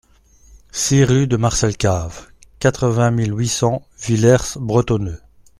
[0.71, 2.25] six rue de Marcelcave,
[2.57, 5.21] quatre-vingt mille huit cents Villers-Bretonneux